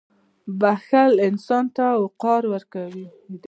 [0.59, 3.05] •بښل انسان ته وقار ورکوي.